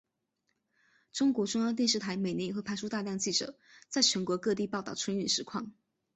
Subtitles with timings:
[1.13, 3.55] 中国中央电视台每年也会派出大量记者
[3.87, 5.73] 在全国各地报道春运实况。